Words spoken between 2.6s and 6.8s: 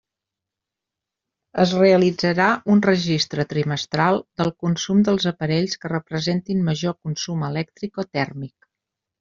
un registre trimestral del consum dels aparells que representin